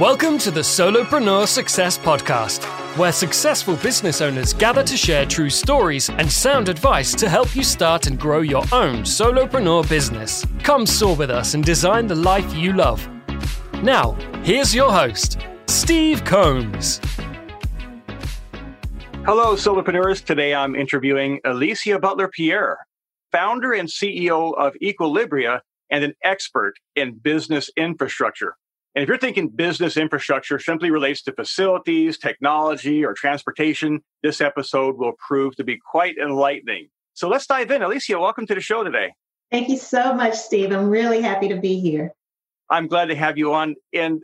[0.00, 2.64] Welcome to the Solopreneur Success Podcast,
[2.98, 7.62] where successful business owners gather to share true stories and sound advice to help you
[7.62, 10.44] start and grow your own solopreneur business.
[10.64, 13.08] Come soar with us and design the life you love.
[13.84, 15.38] Now, here's your host,
[15.68, 17.00] Steve Combs.
[19.24, 20.24] Hello, solopreneurs.
[20.24, 22.78] Today I'm interviewing Alicia Butler Pierre,
[23.30, 28.56] founder and CEO of Equilibria and an expert in business infrastructure.
[28.94, 34.96] And if you're thinking business infrastructure simply relates to facilities, technology, or transportation, this episode
[34.96, 36.90] will prove to be quite enlightening.
[37.14, 37.82] So let's dive in.
[37.82, 39.12] Alicia, welcome to the show today.
[39.50, 40.70] Thank you so much, Steve.
[40.70, 42.12] I'm really happy to be here.
[42.70, 43.74] I'm glad to have you on.
[43.92, 44.22] And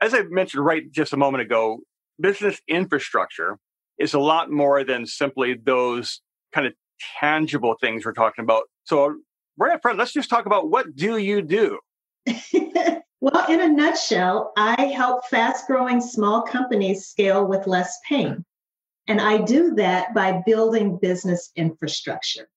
[0.00, 1.78] as I mentioned right just a moment ago,
[2.20, 3.56] business infrastructure
[3.98, 6.22] is a lot more than simply those
[6.52, 6.72] kind of
[7.20, 8.64] tangible things we're talking about.
[8.82, 9.14] So
[9.56, 11.78] right up front, let's just talk about what do you do?
[13.20, 18.44] Well, in a nutshell, I help fast growing small companies scale with less pain.
[19.08, 22.48] And I do that by building business infrastructure.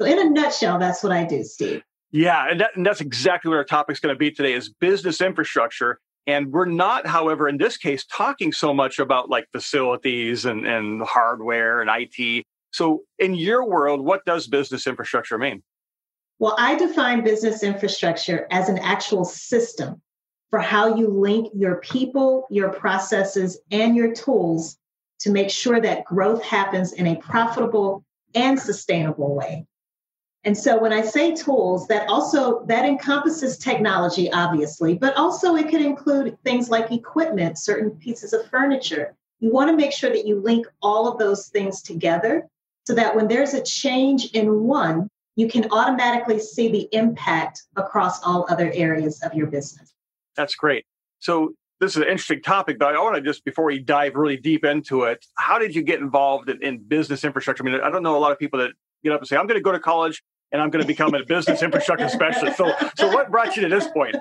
[0.00, 1.82] So, in a nutshell, that's what I do, Steve.
[2.12, 5.20] Yeah, and, that, and that's exactly what our topic's going to be today is business
[5.20, 5.98] infrastructure.
[6.26, 11.02] And we're not, however, in this case, talking so much about like facilities and, and
[11.02, 12.44] hardware and IT.
[12.70, 15.62] So, in your world, what does business infrastructure mean?
[16.38, 20.02] Well, I define business infrastructure as an actual system
[20.54, 24.78] for how you link your people, your processes, and your tools
[25.18, 28.04] to make sure that growth happens in a profitable
[28.36, 29.66] and sustainable way.
[30.44, 35.70] And so when I say tools, that also that encompasses technology obviously, but also it
[35.70, 39.16] could include things like equipment, certain pieces of furniture.
[39.40, 42.46] You want to make sure that you link all of those things together
[42.86, 48.22] so that when there's a change in one, you can automatically see the impact across
[48.22, 49.93] all other areas of your business.
[50.36, 50.84] That's great.
[51.18, 54.36] So this is an interesting topic, but I want to just before we dive really
[54.36, 57.62] deep into it, how did you get involved in, in business infrastructure?
[57.66, 58.72] I mean, I don't know a lot of people that
[59.02, 60.22] get up and say, "I'm going to go to college
[60.52, 63.68] and I'm going to become a business infrastructure specialist." So, so what brought you to
[63.68, 64.16] this point?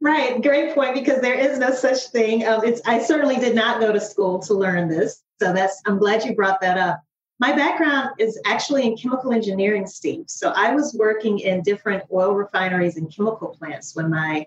[0.00, 0.94] Right, great point.
[0.94, 2.46] Because there is no such thing.
[2.46, 5.98] Um, it's I certainly did not go to school to learn this, so that's I'm
[5.98, 7.00] glad you brought that up.
[7.38, 10.24] My background is actually in chemical engineering, Steve.
[10.26, 14.46] So I was working in different oil refineries and chemical plants when my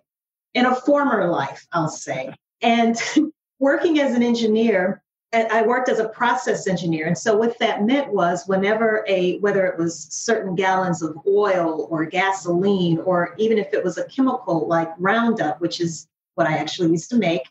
[0.54, 2.34] in a former life, I'll say.
[2.62, 2.96] And
[3.60, 5.02] working as an engineer,
[5.32, 7.06] I worked as a process engineer.
[7.06, 11.88] And so what that meant was whenever a, whether it was certain gallons of oil
[11.92, 16.58] or gasoline, or even if it was a chemical like Roundup, which is what I
[16.58, 17.44] actually used to make,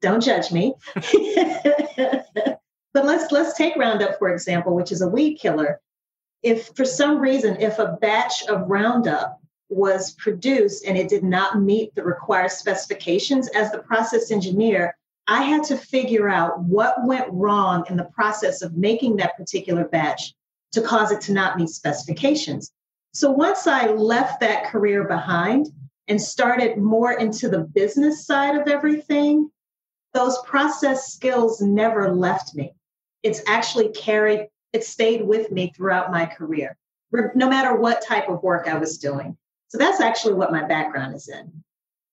[0.00, 0.74] don't judge me.
[0.94, 5.78] but let's let's take Roundup for example, which is a weed killer.
[6.42, 11.60] If for some reason, if a batch of Roundup was produced and it did not
[11.60, 14.96] meet the required specifications, as the process engineer,
[15.28, 19.84] I had to figure out what went wrong in the process of making that particular
[19.84, 20.34] batch
[20.72, 22.72] to cause it to not meet specifications.
[23.12, 25.68] So once I left that career behind
[26.06, 29.50] and started more into the business side of everything,
[30.14, 32.74] those process skills never left me.
[33.22, 36.76] It's actually carried, it stayed with me throughout my career,
[37.34, 39.36] no matter what type of work I was doing.
[39.76, 41.52] So that's actually what my background is in.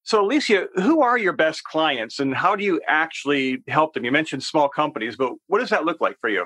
[0.04, 4.04] So, Alicia, who are your best clients and how do you actually help them?
[4.04, 6.46] You mentioned small companies, but what does that look like for you?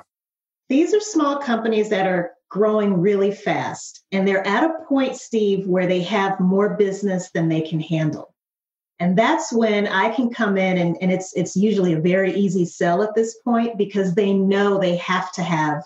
[0.69, 4.03] These are small companies that are growing really fast.
[4.11, 8.35] And they're at a point, Steve, where they have more business than they can handle.
[8.99, 12.66] And that's when I can come in and, and it's it's usually a very easy
[12.66, 15.84] sell at this point because they know they have to have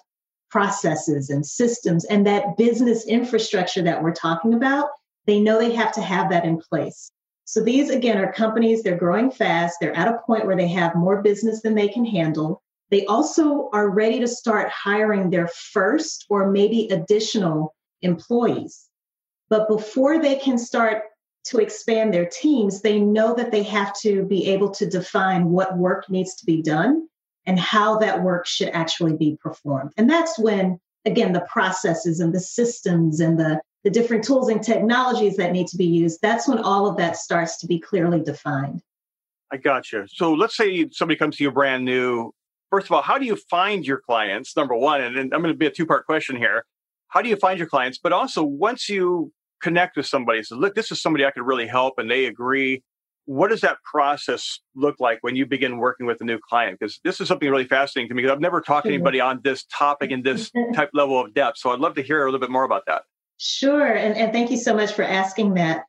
[0.50, 4.90] processes and systems and that business infrastructure that we're talking about
[5.26, 7.12] they know they have to have that in place.
[7.46, 9.78] So these, again, are companies, they're growing fast.
[9.82, 12.62] They're at a point where they have more business than they can handle.
[12.92, 18.88] They also are ready to start hiring their first or maybe additional employees.
[19.50, 21.04] But before they can start
[21.46, 25.78] to expand their teams, they know that they have to be able to define what
[25.78, 27.08] work needs to be done
[27.46, 29.92] and how that work should actually be performed.
[29.98, 34.62] And that's when, again, the processes and the systems and the the different tools and
[34.62, 38.22] technologies that need to be used, that's when all of that starts to be clearly
[38.22, 38.82] defined.
[39.52, 40.06] I got you.
[40.08, 42.34] So let's say somebody comes to you brand new.
[42.70, 44.56] First of all, how do you find your clients?
[44.56, 46.66] Number one, and I'm going to be a two part question here.
[47.10, 47.98] How do you find your clients?
[48.02, 51.68] But also, once you connect with somebody, so look, this is somebody I could really
[51.68, 52.82] help, and they agree.
[53.26, 56.80] What does that process look like when you begin working with a new client?
[56.80, 59.42] Because this is something really fascinating to me because I've never talked to anybody on
[59.44, 61.58] this topic in this type level of depth.
[61.58, 63.04] So I'd love to hear a little bit more about that.
[63.44, 63.92] Sure.
[63.92, 65.86] And, and thank you so much for asking that.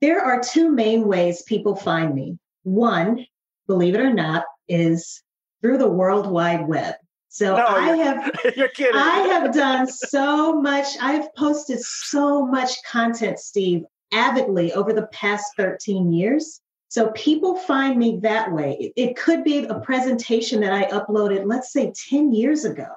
[0.00, 2.36] There are two main ways people find me.
[2.64, 3.24] One,
[3.68, 5.22] believe it or not, is
[5.62, 6.96] through the World Wide Web.
[7.28, 8.96] So No, I you're- have You're kidding.
[8.96, 10.86] I have done so much.
[11.00, 16.60] I've posted so much content, Steve, avidly over the past 13 years.
[16.88, 18.76] So people find me that way.
[18.80, 22.88] It, it could be a presentation that I uploaded, let's say 10 years ago.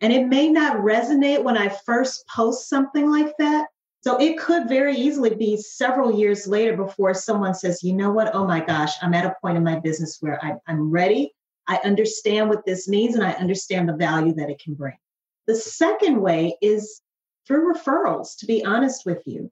[0.00, 3.68] And it may not resonate when I first post something like that.
[4.02, 8.34] So it could very easily be several years later before someone says, you know what?
[8.34, 11.34] Oh my gosh, I'm at a point in my business where I, I'm ready.
[11.68, 14.96] I understand what this means and I understand the value that it can bring.
[15.46, 17.02] The second way is
[17.46, 19.50] through referrals, to be honest with you.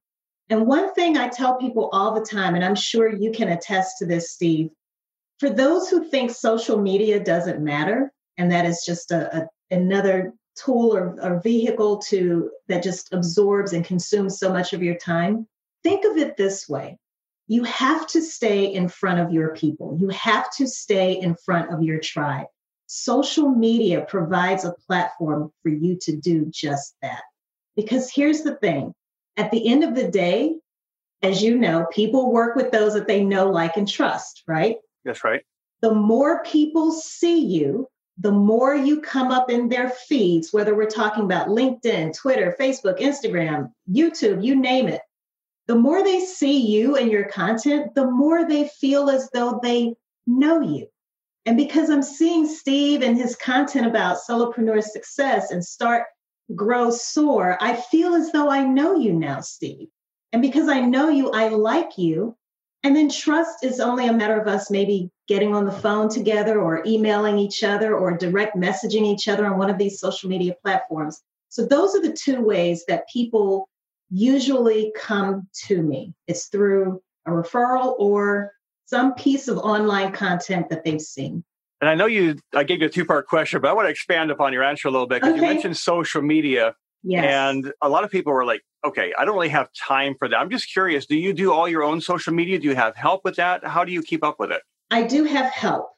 [0.49, 3.99] And one thing I tell people all the time, and I'm sure you can attest
[3.99, 4.71] to this, Steve,
[5.39, 10.33] for those who think social media doesn't matter and that is just a, a another
[10.57, 15.47] tool or, or vehicle to that just absorbs and consumes so much of your time,
[15.83, 16.99] think of it this way.
[17.47, 19.97] You have to stay in front of your people.
[19.99, 22.47] You have to stay in front of your tribe.
[22.87, 27.23] Social media provides a platform for you to do just that.
[27.77, 28.93] Because here's the thing
[29.37, 30.55] at the end of the day,
[31.23, 34.77] as you know, people work with those that they know, like, and trust, right?
[35.05, 35.43] That's right.
[35.81, 37.89] The more people see you,
[38.21, 42.99] the more you come up in their feeds, whether we're talking about LinkedIn, Twitter, Facebook,
[42.99, 45.03] Instagram, YouTube, you name it.
[45.69, 49.95] The more they see you and your content, the more they feel as though they
[50.27, 50.89] know you.
[51.47, 56.05] And because I'm seeing Steve and his content about solopreneur success and start,
[56.55, 59.89] grow, soar, I feel as though I know you now, Steve.
[60.33, 62.37] And because I know you, I like you.
[62.89, 66.59] And then trust is only a matter of us maybe getting on the phone together
[66.59, 70.55] or emailing each other or direct messaging each other on one of these social media
[70.63, 71.21] platforms.
[71.51, 73.69] So those are the two ways that people
[74.09, 76.15] usually come to me.
[76.29, 78.53] It's through a referral or
[78.87, 81.45] some piece of online content that they've seen.
[81.83, 83.91] And I know you, I gave you a two part question, but I want to
[83.91, 86.75] expand upon your answer a little bit because you mentioned social media.
[87.03, 87.27] Yes.
[87.27, 90.37] And a lot of people were like, okay, I don't really have time for that.
[90.37, 92.59] I'm just curious, do you do all your own social media?
[92.59, 93.65] Do you have help with that?
[93.65, 94.63] How do you keep up with it?
[94.91, 95.91] I do have help.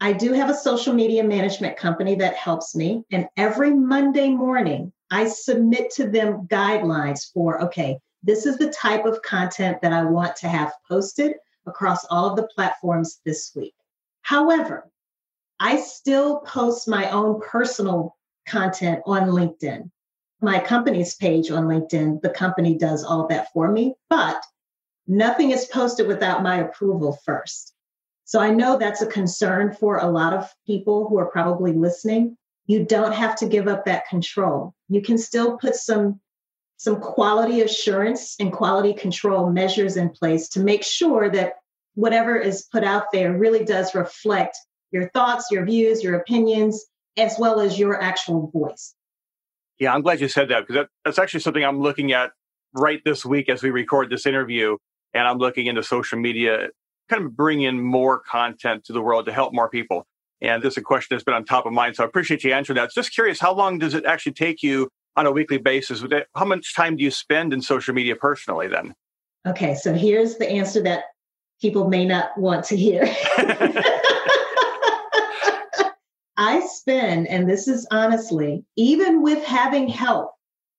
[0.00, 3.04] I do have a social media management company that helps me.
[3.10, 9.04] And every Monday morning, I submit to them guidelines for okay, this is the type
[9.04, 11.34] of content that I want to have posted
[11.66, 13.74] across all of the platforms this week.
[14.22, 14.90] However,
[15.60, 18.16] I still post my own personal
[18.46, 19.90] content on LinkedIn.
[20.44, 24.44] My company's page on LinkedIn, the company does all that for me, but
[25.06, 27.72] nothing is posted without my approval first.
[28.26, 32.36] So I know that's a concern for a lot of people who are probably listening.
[32.66, 34.74] You don't have to give up that control.
[34.90, 36.20] You can still put some
[36.76, 41.54] some quality assurance and quality control measures in place to make sure that
[41.94, 44.58] whatever is put out there really does reflect
[44.90, 46.84] your thoughts, your views, your opinions,
[47.16, 48.94] as well as your actual voice.
[49.78, 52.30] Yeah, I'm glad you said that because that, that's actually something I'm looking at
[52.74, 54.76] right this week as we record this interview.
[55.14, 56.68] And I'm looking into social media,
[57.08, 60.06] kind of bring in more content to the world to help more people.
[60.40, 61.96] And this is a question that's been on top of mind.
[61.96, 62.90] So I appreciate you answering that.
[62.92, 66.04] Just curious, how long does it actually take you on a weekly basis?
[66.34, 68.94] How much time do you spend in social media personally then?
[69.46, 71.04] Okay, so here's the answer that
[71.60, 73.06] people may not want to hear.
[76.36, 80.32] I spend, and this is honestly, even with having help,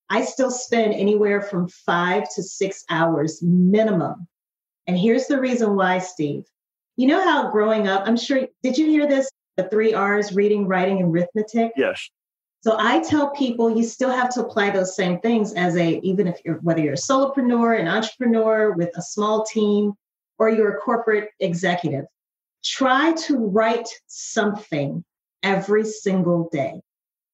[0.09, 4.27] I still spend anywhere from five to six hours minimum.
[4.88, 6.43] And here's the reason why, Steve.
[6.97, 9.29] You know how growing up, I'm sure, did you hear this?
[9.57, 11.71] The three R's reading, writing, and arithmetic?
[11.77, 12.09] Yes.
[12.62, 16.27] So I tell people you still have to apply those same things as a, even
[16.27, 19.93] if you're, whether you're a solopreneur, an entrepreneur with a small team,
[20.38, 22.05] or you're a corporate executive.
[22.63, 25.03] Try to write something
[25.46, 26.82] every single day.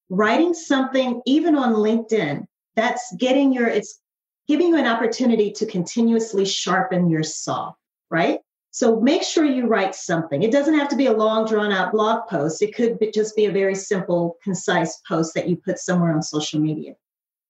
[0.08, 2.44] Writing something, even on LinkedIn,
[2.76, 3.98] that's getting your, it's
[4.46, 7.72] giving you an opportunity to continuously sharpen your saw,
[8.10, 8.38] right?
[8.70, 10.42] So make sure you write something.
[10.42, 12.62] It doesn't have to be a long, drawn out blog post.
[12.62, 16.22] It could be, just be a very simple, concise post that you put somewhere on
[16.22, 16.94] social media.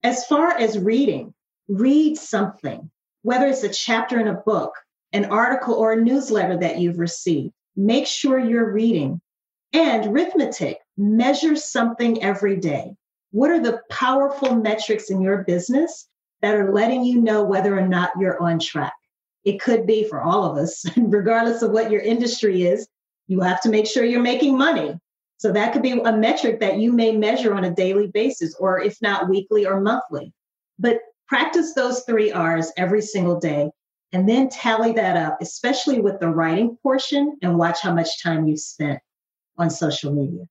[0.02, 1.34] As far as reading,
[1.68, 2.90] read something,
[3.22, 4.72] whether it's a chapter in a book,
[5.12, 7.52] an article, or a newsletter that you've received.
[7.76, 9.20] Make sure you're reading.
[9.72, 12.94] And arithmetic, measure something every day.
[13.30, 16.06] What are the powerful metrics in your business
[16.42, 18.92] that are letting you know whether or not you're on track?
[19.44, 22.86] It could be for all of us, regardless of what your industry is,
[23.28, 24.98] you have to make sure you're making money.
[25.38, 28.80] So that could be a metric that you may measure on a daily basis, or
[28.80, 30.32] if not weekly or monthly.
[30.78, 33.70] But practice those three R's every single day.
[34.14, 38.46] and then tally that up, especially with the writing portion, and watch how much time
[38.46, 39.00] you've spent
[39.58, 40.44] on social media.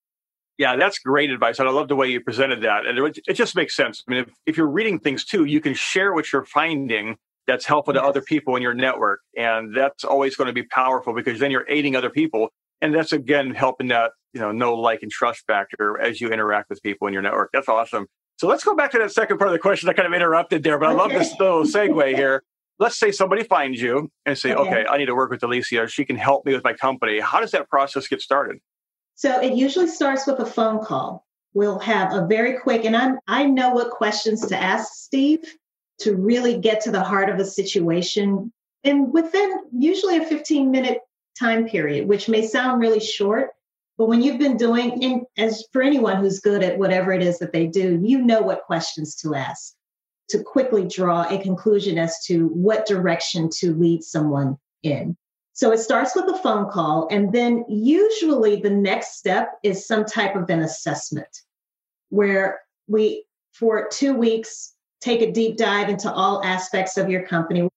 [0.58, 1.60] Yeah, that's great advice.
[1.60, 2.86] And I love the way you presented that.
[2.86, 4.04] And it, it just makes sense.
[4.08, 7.18] I mean, if, if, you're reading things too, you can share what you're finding
[7.48, 8.04] that's helpful yes.
[8.04, 9.22] to other people in your network.
[9.36, 12.50] And that's always going to be powerful because then you're aiding other people.
[12.80, 16.70] And that's again helping that, you know, know, like, and trust factor as you interact
[16.70, 17.50] with people in your network.
[17.54, 18.08] That's awesome.
[18.38, 19.90] So let's go back to that second part of the question.
[19.90, 22.44] I kind of interrupted there, but I love this little segue here.
[22.80, 24.70] Let's say somebody finds you and say, okay.
[24.70, 25.88] okay, I need to work with Alicia.
[25.88, 27.20] She can help me with my company.
[27.20, 28.58] How does that process get started?
[29.16, 31.26] So it usually starts with a phone call.
[31.54, 35.44] We'll have a very quick, and I I know what questions to ask Steve
[36.00, 38.52] to really get to the heart of a situation,
[38.84, 41.00] and within usually a 15 minute
[41.38, 43.50] time period, which may sound really short,
[43.98, 47.38] but when you've been doing, and as for anyone who's good at whatever it is
[47.40, 49.76] that they do, you know what questions to ask
[50.32, 55.16] to quickly draw a conclusion as to what direction to lead someone in.
[55.54, 60.06] So it starts with a phone call, and then usually the next step is some
[60.06, 61.28] type of an assessment
[62.10, 67.68] where we, for two weeks, take a deep dive into all aspects of your company.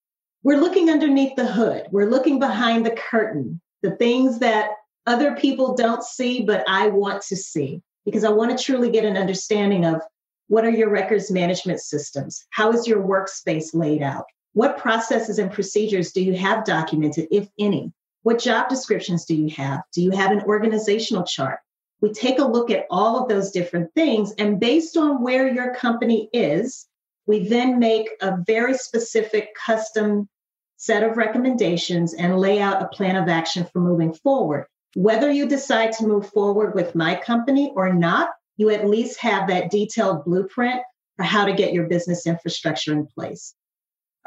[0.43, 4.71] We're looking underneath the hood, we're looking behind the curtain, the things that
[5.07, 9.04] other people don't see, but I want to see, because I want to truly get
[9.04, 10.00] an understanding of
[10.49, 12.45] what are your records management systems?
[12.50, 14.26] How is your workspace laid out?
[14.54, 17.92] What processes and procedures do you have documented, if any?
[18.23, 19.82] What job descriptions do you have?
[19.92, 21.58] Do you have an organizational chart?
[22.00, 25.75] We take a look at all of those different things, and based on where your
[25.75, 26.87] company is,
[27.26, 30.28] we then make a very specific custom
[30.76, 34.66] set of recommendations and lay out a plan of action for moving forward.
[34.94, 39.49] Whether you decide to move forward with my company or not, you at least have
[39.49, 40.80] that detailed blueprint
[41.16, 43.54] for how to get your business infrastructure in place.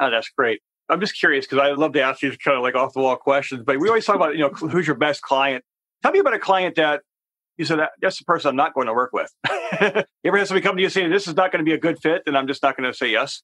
[0.00, 0.60] Oh, that's great.
[0.88, 3.16] I'm just curious because I love to ask you kind of like off the wall
[3.16, 5.64] questions, but we always talk about, you know, who's your best client.
[6.02, 7.02] Tell me about a client that
[7.58, 9.30] you said that that's the person I'm not going to work with.
[9.50, 11.78] you ever had somebody come to you saying this is not going to be a
[11.78, 13.42] good fit, and I'm just not going to say yes?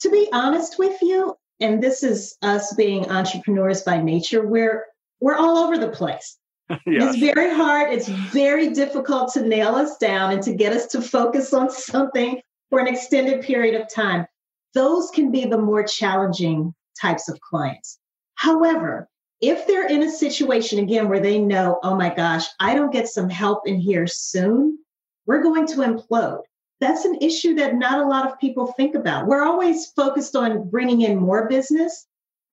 [0.00, 4.84] To be honest with you, and this is us being entrepreneurs by nature, we're
[5.20, 6.36] we're all over the place.
[6.68, 6.78] yes.
[6.86, 7.92] It's very hard.
[7.92, 12.40] It's very difficult to nail us down and to get us to focus on something
[12.70, 14.26] for an extended period of time
[14.74, 17.98] those can be the more challenging types of clients.
[18.34, 19.08] However,
[19.40, 23.08] if they're in a situation again where they know, oh my gosh, I don't get
[23.08, 24.78] some help in here soon,
[25.26, 26.42] we're going to implode.
[26.80, 29.26] That's an issue that not a lot of people think about.
[29.26, 32.06] We're always focused on bringing in more business.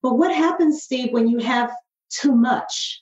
[0.03, 1.71] But what happens, Steve, when you have
[2.09, 3.01] too much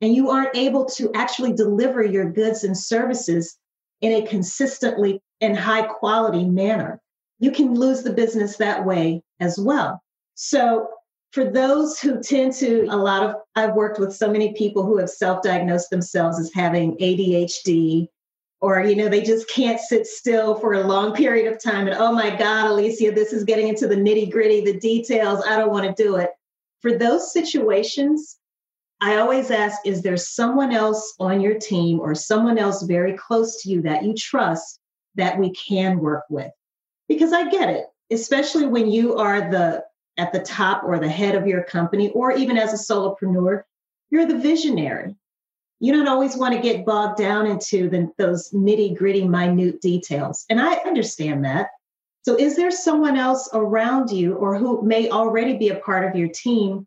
[0.00, 3.56] and you aren't able to actually deliver your goods and services
[4.00, 7.00] in a consistently and high quality manner?
[7.44, 10.02] You can lose the business that way as well.
[10.34, 10.88] So,
[11.32, 14.96] for those who tend to, a lot of, I've worked with so many people who
[14.98, 18.08] have self diagnosed themselves as having ADHD,
[18.60, 21.86] or, you know, they just can't sit still for a long period of time.
[21.86, 25.44] And oh my God, Alicia, this is getting into the nitty gritty, the details.
[25.46, 26.30] I don't want to do it.
[26.80, 28.38] For those situations,
[29.02, 33.60] I always ask is there someone else on your team or someone else very close
[33.62, 34.80] to you that you trust
[35.16, 36.52] that we can work with?
[37.08, 39.84] Because I get it, especially when you are the
[40.16, 43.62] at the top or the head of your company, or even as a solopreneur,
[44.10, 45.16] you're the visionary.
[45.80, 50.44] You don't always want to get bogged down into the, those nitty gritty, minute details.
[50.48, 51.68] And I understand that.
[52.22, 56.16] So, is there someone else around you or who may already be a part of
[56.16, 56.86] your team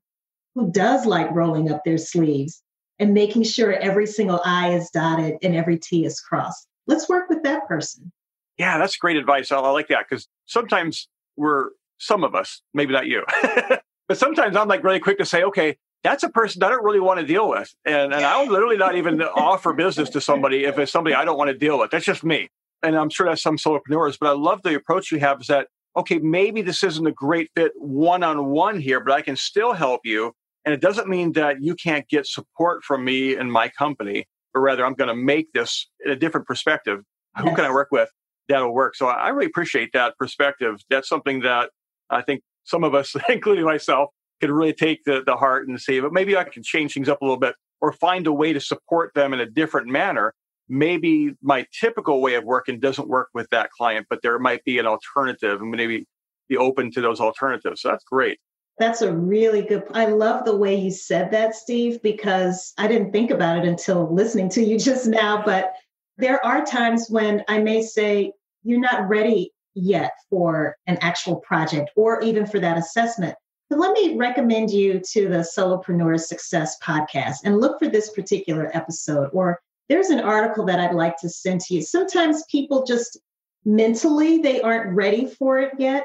[0.55, 2.63] who does like rolling up their sleeves
[2.97, 6.67] and making sure every single I is dotted and every T is crossed?
[6.88, 8.12] Let's work with that person.
[8.58, 9.52] Yeah, that's great advice.
[9.52, 13.24] I, I like that because sometimes we're some of us, maybe not you,
[14.08, 17.00] but sometimes I'm like really quick to say, okay, that's a person I don't really
[17.00, 17.74] want to deal with.
[17.86, 21.26] And, and I would literally not even offer business to somebody if it's somebody I
[21.26, 21.92] don't want to deal with.
[21.92, 22.50] That's just me.
[22.84, 25.68] And I'm sure that's some solopreneurs, but I love the approach you have is that,
[25.96, 29.74] okay, maybe this isn't a great fit one on one here, but I can still
[29.74, 30.34] help you.
[30.64, 34.60] And it doesn't mean that you can't get support from me and my company, but
[34.60, 37.04] rather I'm going to make this in a different perspective.
[37.38, 38.10] Who can I work with?
[38.48, 38.96] That'll work.
[38.96, 40.82] So I really appreciate that perspective.
[40.89, 41.72] That's something that
[42.10, 46.00] I think some of us, including myself, could really take the, the heart and say,
[46.00, 48.60] but maybe I can change things up a little bit or find a way to
[48.60, 50.34] support them in a different manner.
[50.70, 54.80] Maybe my typical way of working doesn't work with that client, but there might be
[54.80, 56.06] an alternative and maybe
[56.50, 57.82] be open to those alternatives.
[57.82, 58.39] So that's great.
[58.80, 59.84] That's a really good.
[59.94, 64.13] I love the way you said that, Steve, because I didn't think about it until
[64.13, 65.42] listening to you just now.
[65.44, 65.74] But
[66.18, 68.34] there are times when I may say,
[68.67, 73.36] you're not ready yet for an actual project or even for that assessment.
[73.69, 78.69] But let me recommend you to the Solopreneur Success podcast and look for this particular
[78.74, 79.29] episode.
[79.33, 79.59] Or
[79.89, 81.81] there's an article that I'd like to send to you.
[81.81, 83.19] Sometimes people just
[83.65, 86.03] mentally they aren't ready for it yet.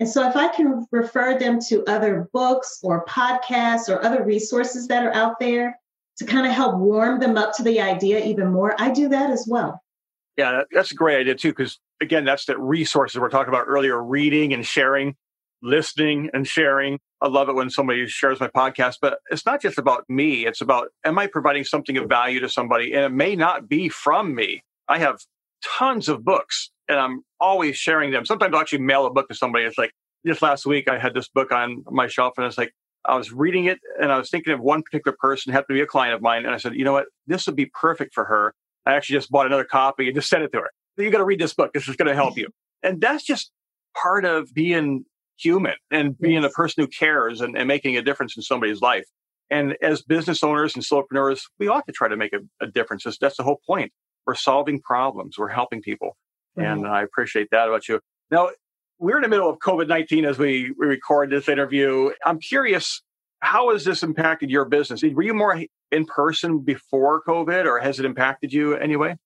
[0.00, 4.86] And so if I can refer them to other books or podcasts or other resources
[4.88, 5.78] that are out there
[6.18, 9.30] to kind of help warm them up to the idea even more, I do that
[9.30, 9.82] as well.
[10.36, 14.02] Yeah, that's a great idea too, because again, that's the resources we're talking about earlier
[14.02, 15.16] reading and sharing,
[15.62, 16.98] listening and sharing.
[17.20, 20.46] I love it when somebody shares my podcast, but it's not just about me.
[20.46, 22.92] It's about, am I providing something of value to somebody?
[22.92, 24.62] And it may not be from me.
[24.88, 25.18] I have
[25.64, 28.24] tons of books and I'm always sharing them.
[28.24, 29.64] Sometimes I'll actually mail a book to somebody.
[29.64, 29.92] It's like
[30.24, 32.72] just last week, I had this book on my shelf and it's like,
[33.04, 35.80] I was reading it and I was thinking of one particular person, happened to be
[35.80, 36.44] a client of mine.
[36.44, 37.06] And I said, you know what?
[37.26, 38.54] This would be perfect for her.
[38.86, 40.70] I actually just bought another copy and just sent it to her.
[40.98, 41.72] You got to read this book.
[41.72, 42.48] This is going to help you.
[42.82, 43.50] And that's just
[44.00, 45.04] part of being
[45.38, 49.06] human and being a person who cares and, and, making a difference in somebody's life.
[49.50, 53.04] And as business owners and solopreneurs, we ought to try to make a, a difference.
[53.04, 53.92] That's, that's the whole point.
[54.26, 55.38] We're solving problems.
[55.38, 56.16] We're helping people.
[56.58, 56.66] Mm-hmm.
[56.66, 58.00] And I appreciate that about you.
[58.30, 58.50] Now,
[58.98, 62.10] we're in the middle of COVID 19 as we, we record this interview.
[62.26, 63.02] I'm curious,
[63.40, 65.02] how has this impacted your business?
[65.02, 69.16] Were you more in person before COVID or has it impacted you anyway?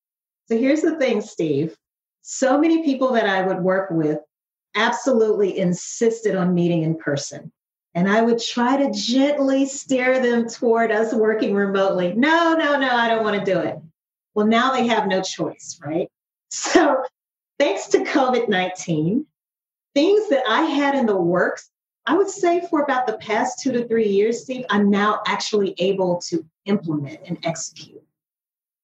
[0.52, 1.74] So here's the thing, Steve.
[2.20, 4.18] So many people that I would work with
[4.74, 7.50] absolutely insisted on meeting in person.
[7.94, 12.12] And I would try to gently steer them toward us working remotely.
[12.12, 13.78] No, no, no, I don't want to do it.
[14.34, 16.10] Well, now they have no choice, right?
[16.50, 17.02] So
[17.58, 19.24] thanks to COVID 19,
[19.94, 21.70] things that I had in the works,
[22.04, 25.74] I would say for about the past two to three years, Steve, I'm now actually
[25.78, 28.01] able to implement and execute.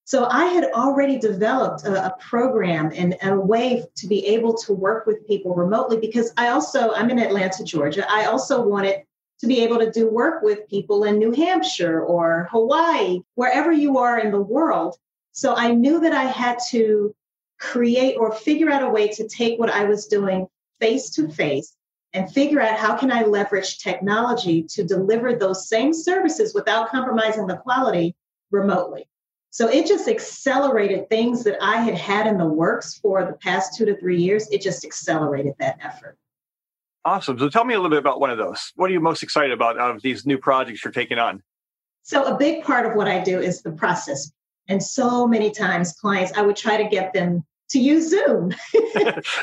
[0.08, 4.72] So I had already developed a, a, program and a way to be able to
[4.72, 8.10] work with people remotely because I also, I'm in Atlanta, Georgia.
[8.10, 9.02] I also wanted
[9.40, 13.98] to be able to do work with people in New Hampshire or Hawaii, wherever you
[13.98, 14.96] are in the world.
[15.32, 17.14] So I knew that I had to
[17.60, 20.46] create or figure out a way to take what I was doing
[20.80, 21.76] face to face
[22.14, 27.46] and figure out how can I leverage technology to deliver those same services without compromising
[27.46, 28.16] the quality
[28.50, 29.06] remotely.
[29.50, 33.76] So it just accelerated things that I had had in the works for the past
[33.76, 34.48] two to three years.
[34.50, 36.18] It just accelerated that effort.
[37.04, 37.38] Awesome.
[37.38, 38.72] So tell me a little bit about one of those.
[38.76, 41.42] What are you most excited about out of these new projects you're taking on?
[42.02, 44.30] So a big part of what I do is the process.
[44.68, 48.52] And so many times clients, I would try to get them to use Zoom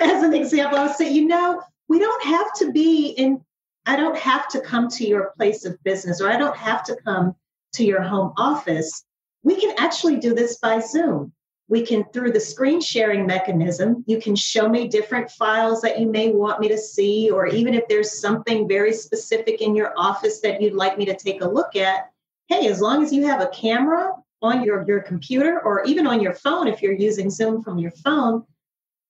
[0.02, 0.78] as an example.
[0.78, 3.42] I would say, you know, we don't have to be in,
[3.86, 6.96] I don't have to come to your place of business or I don't have to
[7.04, 7.36] come
[7.74, 9.04] to your home office.
[9.46, 11.32] We can actually do this by Zoom.
[11.68, 16.08] We can, through the screen sharing mechanism, you can show me different files that you
[16.08, 20.42] may want me to see, or even if there's something very specific in your office
[20.42, 22.12] that you'd like me to take a look at.
[22.48, 26.22] Hey, as long as you have a camera on your, your computer or even on
[26.22, 28.44] your phone, if you're using Zoom from your phone,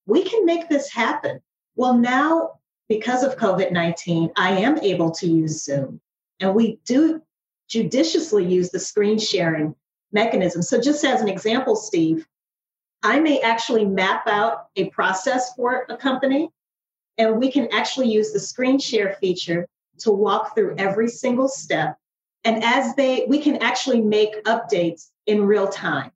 [0.05, 1.39] we can make this happen.
[1.77, 6.01] Well, now, because of COVID 19, I am able to use Zoom.
[6.41, 7.21] And we do
[7.69, 9.75] judiciously use the screen sharing
[10.11, 10.61] mechanism.
[10.61, 12.27] So, just as an example, Steve,
[13.03, 16.49] I may actually map out a process for a company,
[17.17, 19.67] and we can actually use the screen share feature
[19.99, 21.97] to walk through every single step.
[22.43, 26.11] And as they, we can actually make updates in real time.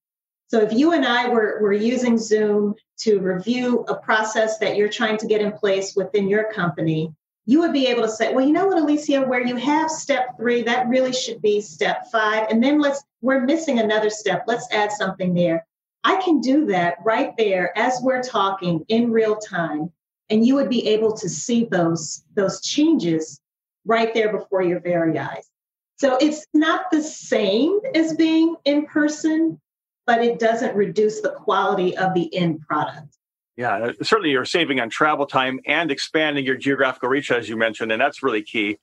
[0.48, 4.90] So if you and I were, were using Zoom to review a process that you're
[4.90, 7.14] trying to get in place within your company,
[7.46, 10.38] you would be able to say, well, you know what, Alicia, where you have step
[10.38, 12.48] three, that really should be step five.
[12.50, 14.44] And then let's, we're missing another step.
[14.48, 15.66] Let's add something there.
[16.04, 19.92] I can do that right there as we're talking in real time.
[20.30, 23.42] And you would be able to see those, those changes
[23.86, 25.50] right there before your very eyes.
[25.98, 29.60] So it's not the same as being in person,
[30.06, 33.18] but it doesn't reduce the quality of the end product.
[33.58, 37.92] Yeah, certainly you're saving on travel time and expanding your geographical reach, as you mentioned,
[37.92, 38.78] and that's really key.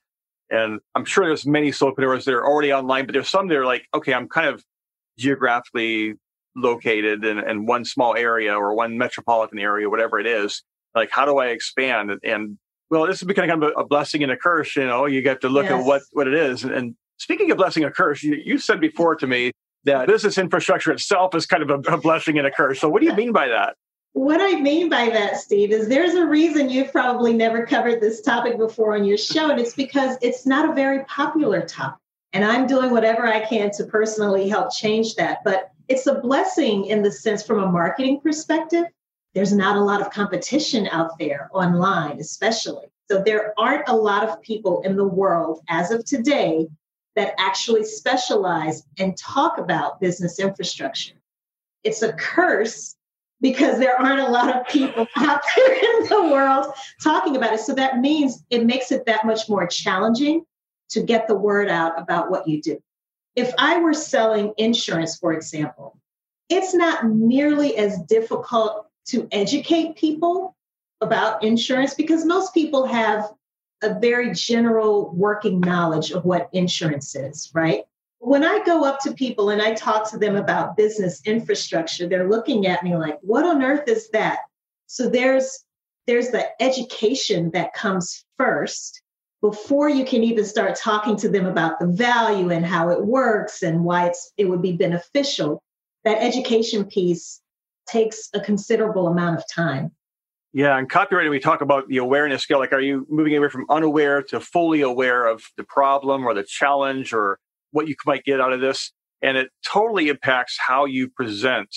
[0.49, 3.65] And I'm sure there's many solopreneurs that are already online, but there's some that are
[3.65, 4.63] like, okay, I'm kind of
[5.17, 6.15] geographically
[6.55, 10.63] located in, in one small area or one metropolitan area, whatever it is.
[10.95, 12.11] Like, how do I expand?
[12.23, 12.57] And
[12.89, 14.75] well, this is becoming kind of a, blessing and a curse.
[14.75, 15.73] You know, you get to look yes.
[15.73, 19.15] at what what it is, and Speaking of blessing a curse, you, you said before
[19.15, 19.51] to me
[19.85, 22.79] that business infrastructure itself is kind of a, a blessing and a curse.
[22.79, 23.75] So, what do you mean by that?
[24.17, 28.19] What I mean by that, Steve, is there's a reason you've probably never covered this
[28.19, 31.99] topic before on your show, and it's because it's not a very popular topic.
[32.33, 35.43] And I'm doing whatever I can to personally help change that.
[35.43, 38.85] But it's a blessing in the sense from a marketing perspective.
[39.35, 42.87] There's not a lot of competition out there online, especially.
[43.11, 46.67] So there aren't a lot of people in the world as of today
[47.15, 51.13] that actually specialize and talk about business infrastructure.
[51.83, 52.96] It's a curse
[53.41, 56.73] because there aren't a lot of people out there in the world
[57.03, 57.59] talking about it.
[57.59, 60.43] So that means it makes it that much more challenging
[60.89, 62.81] to get the word out about what you do.
[63.35, 65.99] If I were selling insurance, for example,
[66.49, 70.55] it's not nearly as difficult to educate people
[71.01, 73.29] about insurance because most people have
[73.83, 77.83] a very general working knowledge of what insurance is, right?
[78.19, 82.29] When I go up to people and I talk to them about business infrastructure, they're
[82.29, 84.39] looking at me like, what on earth is that?
[84.87, 85.63] So there's
[86.07, 89.01] there's the education that comes first
[89.41, 93.61] before you can even start talking to them about the value and how it works
[93.61, 95.61] and why it's it would be beneficial.
[96.05, 97.41] That education piece
[97.87, 99.91] takes a considerable amount of time.
[100.53, 102.57] Yeah, and copywriting, we talk about the awareness scale.
[102.57, 106.43] Like, are you moving away from unaware to fully aware of the problem or the
[106.43, 107.37] challenge or
[107.71, 108.91] what you might get out of this?
[109.21, 111.69] And it totally impacts how you present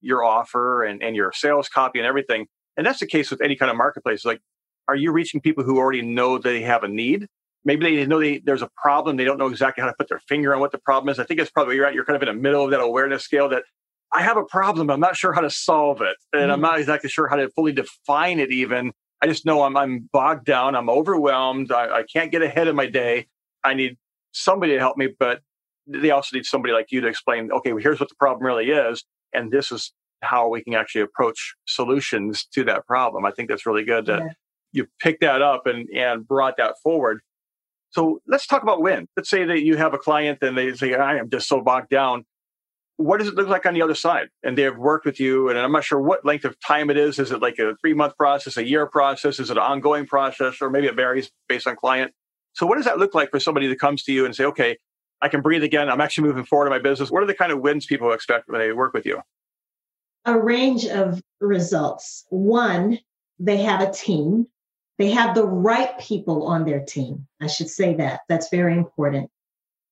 [0.00, 2.46] your offer and, and your sales copy and everything.
[2.76, 4.24] And that's the case with any kind of marketplace.
[4.24, 4.40] Like,
[4.88, 7.26] are you reaching people who already know they have a need?
[7.64, 9.16] Maybe they know they, there's a problem.
[9.16, 11.18] They don't know exactly how to put their finger on what the problem is.
[11.18, 11.94] I think it's probably you're at.
[11.94, 13.62] You're kind of in the middle of that awareness scale that
[14.12, 14.90] I have a problem.
[14.90, 16.16] I'm not sure how to solve it.
[16.32, 16.52] And mm-hmm.
[16.52, 18.92] I'm not exactly sure how to fully define it even.
[19.22, 20.74] I just know I'm, I'm bogged down.
[20.74, 21.72] I'm overwhelmed.
[21.72, 23.26] I, I can't get ahead of my day.
[23.64, 23.96] I need
[24.34, 25.40] somebody to help me, but
[25.86, 28.70] they also need somebody like you to explain, okay, well, here's what the problem really
[28.70, 29.04] is.
[29.32, 29.92] And this is
[30.22, 33.24] how we can actually approach solutions to that problem.
[33.24, 34.32] I think that's really good that yeah.
[34.72, 37.20] you picked that up and, and brought that forward.
[37.90, 39.06] So let's talk about when.
[39.16, 41.90] Let's say that you have a client and they say, I am just so bogged
[41.90, 42.24] down
[42.96, 44.28] what does it look like on the other side?
[44.42, 46.96] And they have worked with you, and I'm not sure what length of time it
[46.96, 47.18] is.
[47.18, 49.40] Is it like a three month process, a year process?
[49.40, 52.12] Is it an ongoing process, or maybe it varies based on client?
[52.54, 54.78] So, what does that look like for somebody that comes to you and say, okay,
[55.20, 55.88] I can breathe again.
[55.88, 57.10] I'm actually moving forward in my business.
[57.10, 59.20] What are the kind of wins people expect when they work with you?
[60.24, 62.24] A range of results.
[62.30, 62.98] One,
[63.38, 64.46] they have a team.
[64.98, 67.26] They have the right people on their team.
[67.40, 68.20] I should say that.
[68.28, 69.30] That's very important.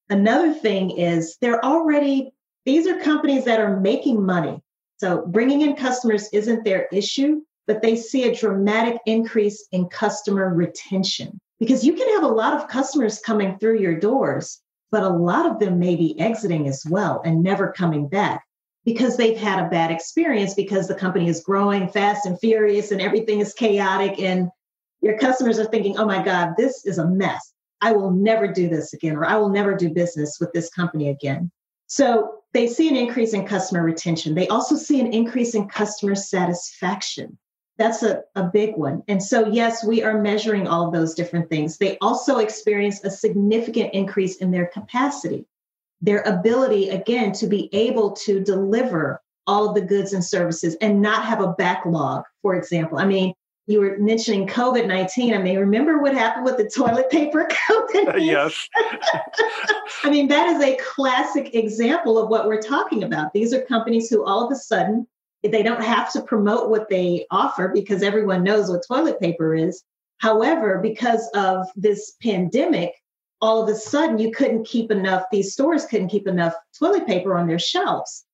[0.08, 2.32] Another thing is they're already
[2.64, 4.62] these are companies that are making money.
[4.98, 10.54] So bringing in customers isn't their issue, but they see a dramatic increase in customer
[10.54, 15.08] retention because you can have a lot of customers coming through your doors, but a
[15.08, 18.42] lot of them may be exiting as well and never coming back
[18.84, 23.00] because they've had a bad experience because the company is growing fast and furious and
[23.00, 24.48] everything is chaotic and
[25.02, 27.52] your customers are thinking, "Oh my god, this is a mess.
[27.80, 31.10] I will never do this again or I will never do business with this company
[31.10, 31.52] again."
[31.86, 34.34] So they see an increase in customer retention.
[34.34, 37.38] They also see an increase in customer satisfaction.
[37.82, 39.02] That's a, a big one.
[39.08, 41.78] And so, yes, we are measuring all of those different things.
[41.78, 45.46] They also experience a significant increase in their capacity,
[46.00, 51.02] their ability, again, to be able to deliver all of the goods and services and
[51.02, 52.98] not have a backlog, for example.
[52.98, 53.34] I mean,
[53.66, 55.34] you were mentioning COVID 19.
[55.34, 58.26] I mean, remember what happened with the toilet paper company?
[58.26, 58.68] yes.
[60.04, 63.32] I mean, that is a classic example of what we're talking about.
[63.32, 65.08] These are companies who all of a sudden,
[65.42, 69.82] they don't have to promote what they offer because everyone knows what toilet paper is.
[70.18, 72.94] However, because of this pandemic,
[73.40, 77.36] all of a sudden you couldn't keep enough, these stores couldn't keep enough toilet paper
[77.36, 78.24] on their shelves.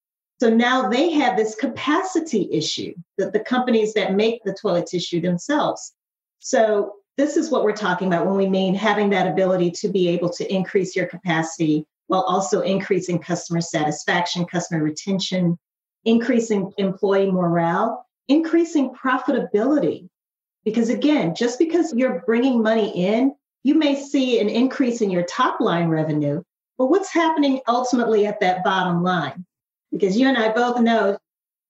[0.40, 5.20] So now they have this capacity issue that the companies that make the toilet tissue
[5.20, 5.94] themselves.
[6.40, 10.08] So this is what we're talking about when we mean having that ability to be
[10.08, 15.58] able to increase your capacity while also increasing customer satisfaction, customer retention,
[16.04, 20.08] increasing employee morale, increasing profitability.
[20.64, 23.34] Because again, just because you're bringing money in,
[23.64, 26.42] you may see an increase in your top line revenue,
[26.76, 29.44] but what's happening ultimately at that bottom line?
[29.92, 31.18] because you and I both know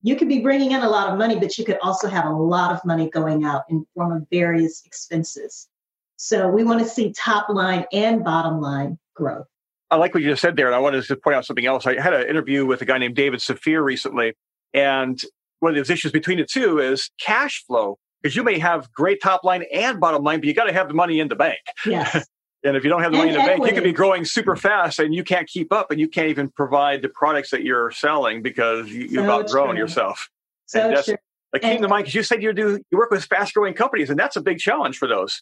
[0.03, 2.33] you could be bringing in a lot of money, but you could also have a
[2.33, 5.69] lot of money going out in form of various expenses.
[6.17, 9.47] So we want to see top line and bottom line growth.
[9.91, 11.87] I like what you just said there, and I wanted to point out something else.
[11.87, 14.35] I had an interview with a guy named David Safir recently,
[14.75, 15.21] and
[15.61, 17.99] one of the issues between the two is cash flow.
[18.21, 20.89] Because you may have great top line and bottom line, but you got to have
[20.89, 21.61] the money in the bank.
[21.87, 22.27] Yes.
[22.65, 24.57] And if you don't have the money in the bank, you can be growing super
[24.57, 27.93] fast and you can't keep up and you can't even provide the products that you're
[27.93, 29.79] selling because you, have so outgrown true.
[29.79, 30.29] yourself.
[30.67, 31.17] So and that's true.
[31.53, 34.11] like keeping the mind because you said you do you work with fast growing companies
[34.11, 35.41] and that's a big challenge for those.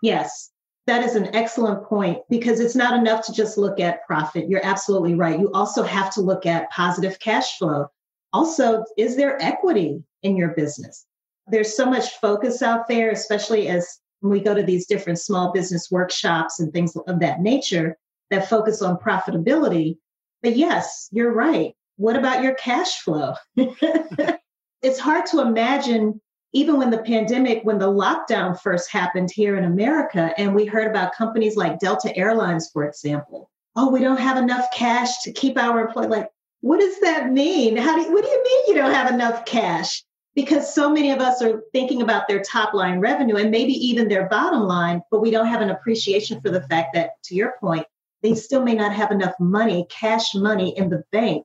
[0.00, 0.52] Yes.
[0.86, 4.48] That is an excellent point because it's not enough to just look at profit.
[4.48, 5.40] You're absolutely right.
[5.40, 7.86] You also have to look at positive cash flow.
[8.34, 11.06] Also, is there equity in your business?
[11.46, 15.90] There's so much focus out there, especially as we go to these different small business
[15.90, 17.96] workshops and things of that nature
[18.30, 19.98] that focus on profitability.
[20.42, 21.74] But yes, you're right.
[21.96, 23.34] What about your cash flow?
[23.56, 26.20] it's hard to imagine,
[26.54, 30.88] even when the pandemic, when the lockdown first happened here in America, and we heard
[30.88, 33.50] about companies like Delta Airlines, for example.
[33.76, 36.10] Oh, we don't have enough cash to keep our employees.
[36.10, 36.28] Like,
[36.60, 37.76] what does that mean?
[37.76, 40.04] How do you, what do you mean you don't have enough cash?
[40.36, 44.08] Because so many of us are thinking about their top line revenue and maybe even
[44.08, 47.54] their bottom line, but we don't have an appreciation for the fact that, to your
[47.60, 47.86] point,
[48.22, 51.44] they still may not have enough money, cash money in the bank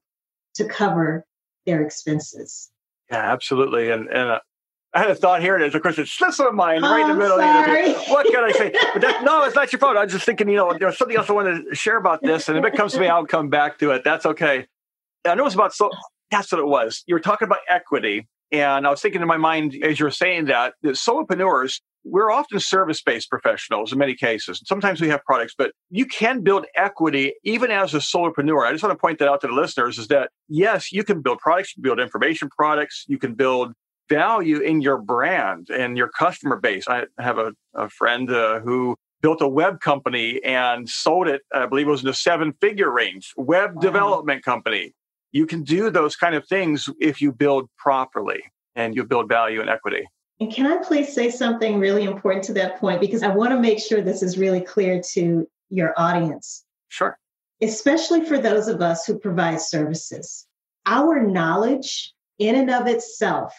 [0.55, 1.25] to cover
[1.65, 2.69] their expenses.
[3.11, 3.89] Yeah, absolutely.
[3.91, 4.39] And and uh,
[4.93, 5.75] I had a thought here, it is.
[5.75, 7.37] of course it slips my mind oh, right in the oh, middle.
[7.37, 7.91] Sorry.
[7.91, 8.71] Of the What can I say?
[8.93, 9.97] But that, no, it's not your fault.
[9.97, 12.49] I was just thinking, you know, there's something else I wanted to share about this,
[12.49, 14.03] and if it comes to me, I'll come back to it.
[14.03, 14.65] That's okay.
[15.27, 15.91] I know it's about so.
[16.31, 17.03] That's what it was.
[17.07, 20.11] You were talking about equity, and I was thinking in my mind as you were
[20.11, 24.59] saying that that solopreneurs we're often service based professionals in many cases.
[24.59, 28.65] And sometimes we have products, but you can build equity even as a solopreneur.
[28.65, 31.21] I just want to point that out to the listeners is that yes, you can
[31.21, 33.73] build products, you can build information products, you can build
[34.09, 36.87] value in your brand and your customer base.
[36.87, 41.65] I have a, a friend uh, who built a web company and sold it, I
[41.65, 43.81] believe it was in the seven figure range, web wow.
[43.81, 44.93] development company.
[45.31, 48.41] You can do those kind of things if you build properly
[48.75, 50.07] and you build value and equity.
[50.39, 53.01] And can I please say something really important to that point?
[53.01, 56.63] Because I want to make sure this is really clear to your audience.
[56.87, 57.17] Sure.
[57.61, 60.47] Especially for those of us who provide services.
[60.85, 63.53] Our knowledge in and of itself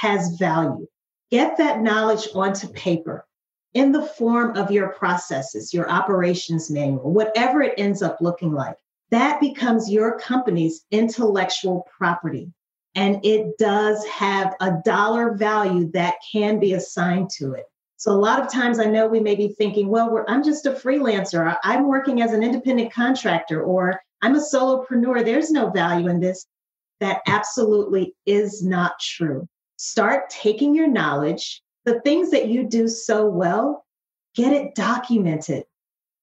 [0.00, 0.86] has value.
[1.30, 3.26] Get that knowledge onto paper
[3.74, 8.76] in the form of your processes, your operations manual, whatever it ends up looking like.
[9.10, 12.50] That becomes your company's intellectual property.
[12.94, 17.66] And it does have a dollar value that can be assigned to it.
[17.96, 20.72] So a lot of times I know we may be thinking, well, I'm just a
[20.72, 21.54] freelancer.
[21.62, 25.24] I'm working as an independent contractor or I'm a solopreneur.
[25.24, 26.46] There's no value in this.
[27.00, 29.46] That absolutely is not true.
[29.82, 33.86] Start taking your knowledge, the things that you do so well,
[34.34, 35.64] get it documented,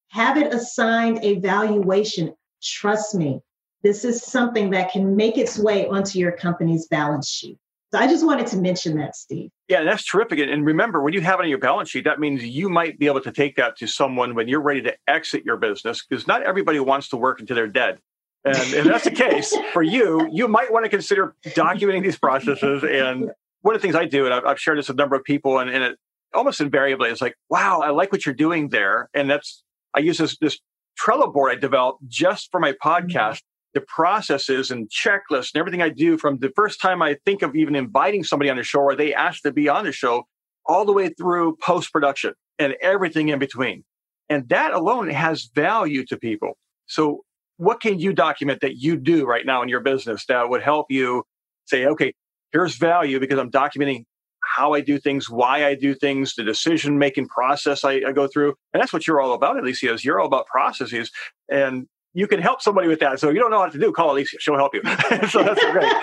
[0.09, 2.35] have it assigned a valuation.
[2.61, 3.41] Trust me,
[3.81, 7.57] this is something that can make its way onto your company's balance sheet.
[7.91, 9.49] So I just wanted to mention that, Steve.
[9.67, 10.37] Yeah, that's terrific.
[10.37, 13.07] And remember, when you have it on your balance sheet, that means you might be
[13.07, 16.43] able to take that to someone when you're ready to exit your business, because not
[16.43, 17.97] everybody wants to work until they're dead.
[18.45, 22.83] And if that's the case for you, you might want to consider documenting these processes.
[22.83, 25.15] And one of the things I do, and I've, I've shared this with a number
[25.15, 25.97] of people, and, and it
[26.33, 29.09] almost invariably is like, wow, I like what you're doing there.
[29.13, 30.59] And that's, I use this, this
[30.99, 32.89] Trello board I developed just for my mm-hmm.
[32.89, 33.41] podcast
[33.73, 37.55] the processes and checklists and everything I do from the first time I think of
[37.55, 40.23] even inviting somebody on the show or they ask to be on the show
[40.65, 43.83] all the way through post production and everything in between.
[44.29, 46.57] And that alone has value to people.
[46.87, 47.23] So
[47.57, 50.87] what can you document that you do right now in your business that would help
[50.89, 51.23] you
[51.65, 52.13] say, okay,
[52.51, 54.05] here's value because I'm documenting
[54.43, 58.27] how I do things, why I do things, the decision making process I, I, go
[58.27, 58.55] through.
[58.73, 61.11] And that's what you're all about, Alicia, is you're all about processes.
[61.49, 63.19] And you can help somebody with that.
[63.19, 64.37] So you don't know what to do, call Alicia.
[64.39, 64.81] She'll help you.
[65.29, 65.93] so that's great.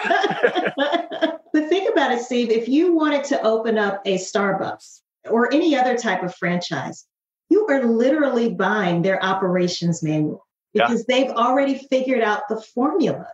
[1.53, 2.51] but think about it, Steve.
[2.51, 7.07] If you wanted to open up a Starbucks or any other type of franchise,
[7.49, 11.17] you are literally buying their operations manual because yeah.
[11.25, 13.27] they've already figured out the formula.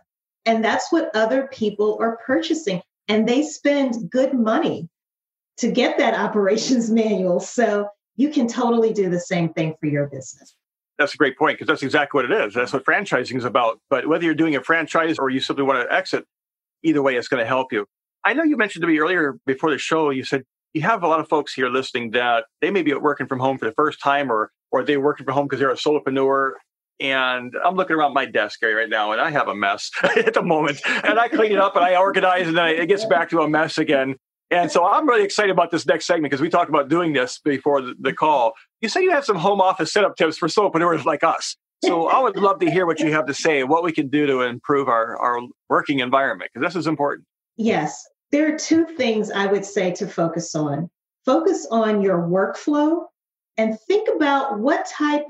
[0.45, 2.81] And that's what other people are purchasing.
[3.11, 4.87] And they spend good money
[5.57, 7.39] to get that operations manual.
[7.39, 10.55] So you can totally do the same thing for your business
[11.01, 12.53] that's a great point because that's exactly what it is.
[12.53, 13.79] That's what franchising is about.
[13.89, 16.25] But whether you're doing a franchise or you simply want to exit,
[16.83, 17.85] either way, it's going to help you.
[18.23, 20.43] I know you mentioned to me earlier before the show, you said
[20.73, 23.57] you have a lot of folks here listening that they may be working from home
[23.57, 26.51] for the first time or or they're working from home because they're a solopreneur.
[27.01, 30.35] And I'm looking around my desk area right now and I have a mess at
[30.35, 30.79] the moment.
[30.85, 33.49] And I clean it up and I organize and then it gets back to a
[33.49, 34.15] mess again.
[34.51, 37.39] And so I'm really excited about this next segment because we talked about doing this
[37.39, 38.53] before the, call.
[38.81, 41.55] You say you have some home office setup tips for solopreneurs like us.
[41.83, 44.27] So I would love to hear what you have to say what we can do
[44.27, 47.25] to improve our, our working environment because this is important.
[47.57, 48.07] Yes.
[48.31, 50.89] There are two things I would say to focus on.
[51.25, 53.05] Focus on your workflow
[53.57, 55.25] and think about what type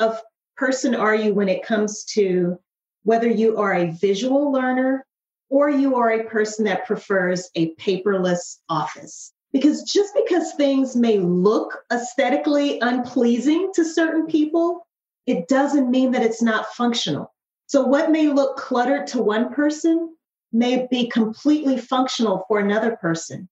[0.00, 0.20] of
[0.56, 2.58] person are you when it comes to
[3.02, 5.06] whether you are a visual learner
[5.50, 9.32] or you are a person that prefers a paperless office.
[9.52, 14.86] Because just because things may look aesthetically unpleasing to certain people,
[15.26, 17.32] it doesn't mean that it's not functional.
[17.66, 20.14] So, what may look cluttered to one person
[20.52, 23.48] may be completely functional for another person.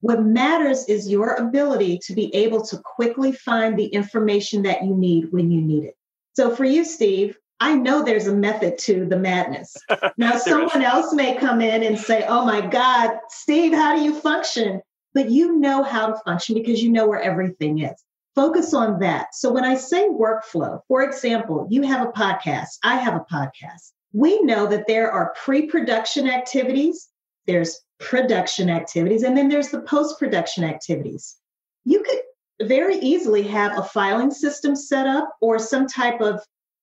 [0.00, 4.94] What matters is your ability to be able to quickly find the information that you
[4.94, 5.97] need when you need it.
[6.38, 9.76] So for you, Steve, I know there's a method to the madness.
[10.16, 14.14] Now, someone else may come in and say, Oh my God, Steve, how do you
[14.20, 14.80] function?
[15.14, 18.04] But you know how to function because you know where everything is.
[18.36, 19.34] Focus on that.
[19.34, 23.90] So when I say workflow, for example, you have a podcast, I have a podcast.
[24.12, 27.08] We know that there are pre production activities,
[27.48, 31.34] there's production activities, and then there's the post production activities.
[31.84, 32.20] You could
[32.62, 36.40] very easily have a filing system set up or some type of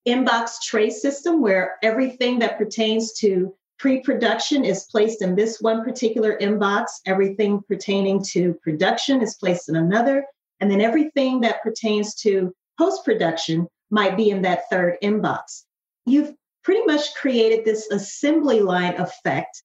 [0.07, 5.83] inbox tray system where everything that pertains to pre production is placed in this one
[5.83, 10.25] particular inbox, everything pertaining to production is placed in another,
[10.59, 15.63] and then everything that pertains to post production might be in that third inbox.
[16.05, 16.33] You've
[16.63, 19.61] pretty much created this assembly line effect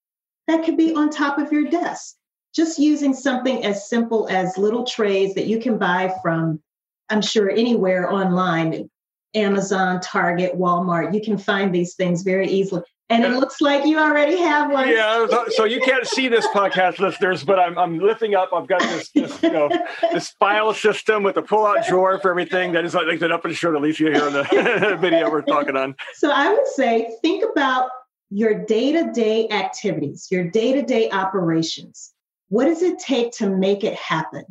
[0.46, 2.16] that could be on top of your desk.
[2.54, 6.60] Just using something as simple as little trays that you can buy from,
[7.08, 8.90] I'm sure, anywhere online
[9.34, 11.14] Amazon, Target, Walmart.
[11.14, 12.82] You can find these things very easily.
[13.10, 14.88] And it looks like you already have one.
[14.88, 18.50] Yeah, so you can't see this podcast, listeners, but I'm, I'm lifting up.
[18.52, 19.68] I've got this, this, you know,
[20.12, 22.70] this file system with a pull-out drawer for everything.
[22.70, 25.96] That is like that up and show Alicia here in the video we're talking on.
[26.14, 27.90] So I would say, think about
[28.30, 32.12] your day-to-day activities, your day-to-day operations.
[32.50, 34.44] What does it take to make it happen?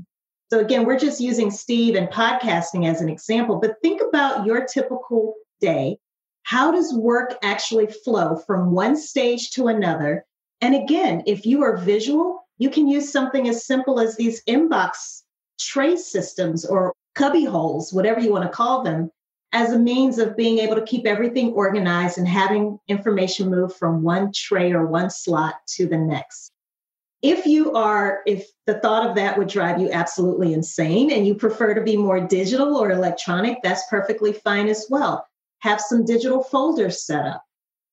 [0.49, 4.65] So again, we're just using Steve and podcasting as an example, but think about your
[4.65, 5.97] typical day.
[6.43, 10.23] How does work actually flow from one stage to another?
[10.61, 15.23] And again, if you are visual, you can use something as simple as these inbox
[15.59, 19.11] tray systems or cubby holes, whatever you want to call them,
[19.51, 24.03] as a means of being able to keep everything organized and having information move from
[24.03, 26.53] one tray or one slot to the next
[27.21, 31.35] if you are if the thought of that would drive you absolutely insane and you
[31.35, 35.25] prefer to be more digital or electronic that's perfectly fine as well.
[35.59, 37.43] Have some digital folders set up.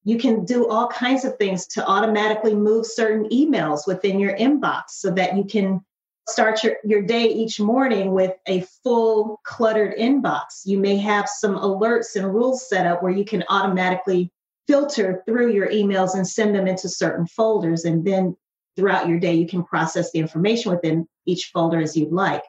[0.05, 4.91] You can do all kinds of things to automatically move certain emails within your inbox
[4.91, 5.85] so that you can
[6.29, 10.63] start your, your day each morning with a full cluttered inbox.
[10.65, 14.31] You may have some alerts and rules set up where you can automatically
[14.69, 18.37] filter through your emails and send them into certain folders and then
[18.77, 22.43] throughout your day, you can process the information within each folder as you'd like.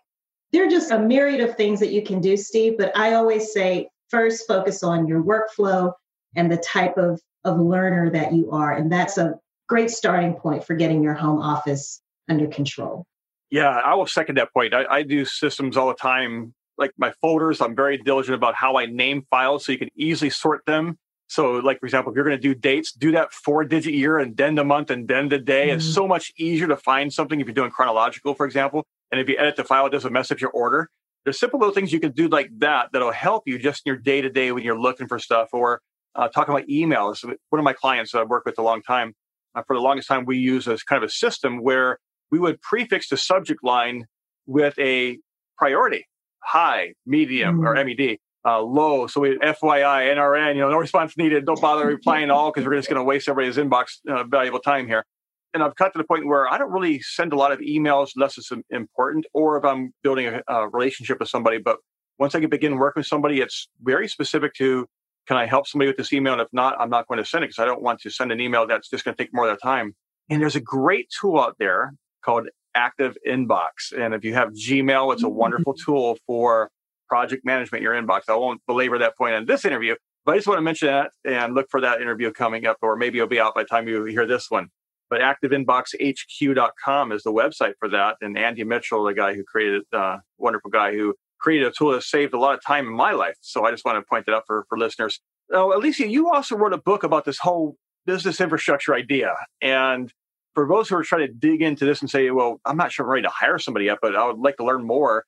[0.52, 3.52] There are just a myriad of things that you can do, Steve, but I always
[3.54, 5.92] say first focus on your workflow
[6.36, 8.74] and the type of, of learner that you are.
[8.74, 9.36] And that's a
[9.68, 13.06] great starting point for getting your home office under control.
[13.50, 14.74] Yeah, I will second that point.
[14.74, 17.62] I, I do systems all the time, like my folders.
[17.62, 21.58] I'm very diligent about how I name files so you can easily sort them so,
[21.58, 24.36] like for example, if you're going to do dates, do that four digit year and
[24.36, 25.68] then the month and then the day.
[25.68, 25.78] Mm-hmm.
[25.78, 28.86] It's so much easier to find something if you're doing chronological, for example.
[29.12, 30.90] And if you edit the file, it doesn't mess up your order.
[31.26, 33.98] There's simple little things you can do like that that'll help you just in your
[33.98, 35.82] day to day when you're looking for stuff or
[36.16, 37.24] uh, talking about emails.
[37.24, 39.14] One of my clients that I've worked with a long time,
[39.54, 42.00] uh, for the longest time, we use as kind of a system where
[42.32, 44.06] we would prefix the subject line
[44.46, 45.20] with a
[45.58, 46.06] priority,
[46.40, 47.68] high, medium, mm-hmm.
[47.68, 49.08] or MED uh, low.
[49.08, 51.46] So we FYI, NRN, you know, no response needed.
[51.46, 54.60] Don't bother replying at all because we're just going to waste everybody's inbox uh, valuable
[54.60, 55.06] time here.
[55.54, 58.12] And I've cut to the point where I don't really send a lot of emails
[58.16, 61.58] unless it's important or if I'm building a, a relationship with somebody.
[61.58, 61.78] But
[62.20, 64.88] once I can begin working with somebody, it's very specific to
[65.28, 66.34] can I help somebody with this email?
[66.34, 68.32] And if not, I'm not going to send it because I don't want to send
[68.32, 69.94] an email that's just going to take more of their time.
[70.30, 73.92] And there's a great tool out there called Active Inbox.
[73.98, 76.70] And if you have Gmail, it's a wonderful tool for
[77.08, 78.22] project management your inbox.
[78.30, 81.12] I won't belabor that point in this interview, but I just want to mention that
[81.26, 83.88] and look for that interview coming up, or maybe it'll be out by the time
[83.88, 84.70] you hear this one.
[85.10, 88.18] But activeinboxhq.com is the website for that.
[88.22, 92.04] And Andy Mitchell, the guy who created, uh, wonderful guy who created a tool that
[92.04, 93.36] saved a lot of time in my life.
[93.42, 95.20] So I just want to point that out for, for listeners.
[95.50, 99.34] Now, Alicia, you also wrote a book about this whole business infrastructure idea.
[99.62, 100.12] And
[100.54, 103.06] for those who are trying to dig into this and say, well, I'm not sure
[103.06, 105.24] I'm ready to hire somebody yet, but I would like to learn more.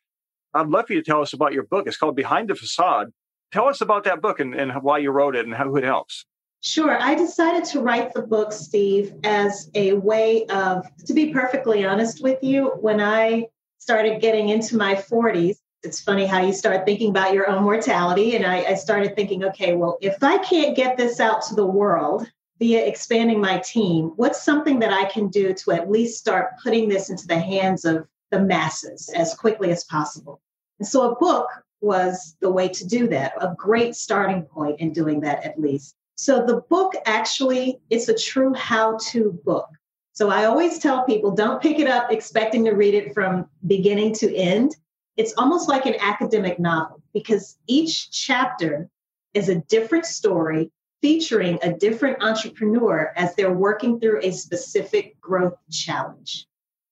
[0.53, 1.87] I'd love for you to tell us about your book.
[1.87, 3.11] It's called Behind the Facade.
[3.51, 6.25] Tell us about that book and, and why you wrote it and how it helps.
[6.61, 7.01] Sure.
[7.01, 12.21] I decided to write the book, Steve, as a way of, to be perfectly honest
[12.21, 13.47] with you, when I
[13.77, 18.35] started getting into my 40s, it's funny how you start thinking about your own mortality.
[18.35, 21.65] And I, I started thinking, okay, well, if I can't get this out to the
[21.65, 22.29] world
[22.59, 26.89] via expanding my team, what's something that I can do to at least start putting
[26.89, 30.41] this into the hands of the masses as quickly as possible.
[30.80, 31.47] And so a book
[31.82, 35.95] was the way to do that, a great starting point in doing that at least.
[36.15, 39.69] So the book actually, it's a true how-to book.
[40.11, 44.13] So I always tell people don't pick it up expecting to read it from beginning
[44.15, 44.75] to end.
[45.15, 48.89] It's almost like an academic novel because each chapter
[49.34, 50.71] is a different story
[51.01, 56.48] featuring a different entrepreneur as they're working through a specific growth challenge.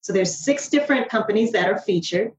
[0.07, 2.31] So there's six different companies that are featured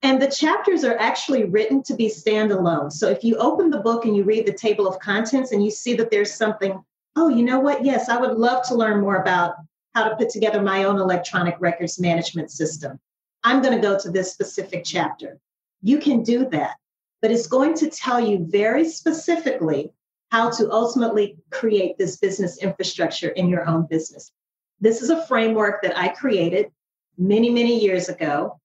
[0.00, 2.90] and the chapters are actually written to be standalone.
[2.90, 5.70] So if you open the book and you read the table of contents and you
[5.70, 6.82] see that there's something,
[7.14, 7.84] oh, you know what?
[7.84, 9.56] Yes, I would love to learn more about
[9.94, 12.98] how to put together my own electronic records management system.
[13.44, 15.38] I'm going to go to this specific chapter.
[15.82, 16.76] You can do that,
[17.20, 19.92] but it's going to tell you very specifically
[20.30, 24.32] how to ultimately create this business infrastructure in your own business.
[24.80, 26.72] This is a framework that I created
[27.18, 28.58] many, many years ago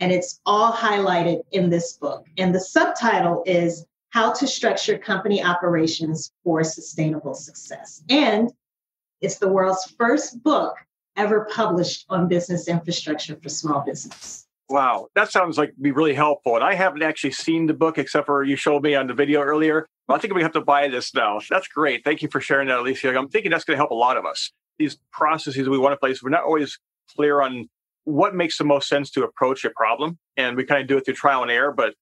[0.00, 2.26] and it's all highlighted in this book.
[2.38, 8.02] And the subtitle is How to Structure Company Operations for Sustainable Success.
[8.08, 8.50] And
[9.20, 10.74] it's the world's first book
[11.16, 14.46] ever published on business infrastructure for small business.
[14.70, 16.54] Wow, that sounds like be really helpful.
[16.54, 19.42] And I haven't actually seen the book except for you showed me on the video
[19.42, 19.86] earlier.
[20.08, 21.40] I think we have to buy this now.
[21.50, 22.04] That's great.
[22.04, 23.16] Thank you for sharing that, Alicia.
[23.16, 24.50] I'm thinking that's going to help a lot of us.
[24.78, 26.78] These processes we want to place, we're not always
[27.14, 27.68] clear on
[28.10, 30.18] what makes the most sense to approach a problem.
[30.36, 31.72] And we kind of do it through trial and error.
[31.72, 31.94] But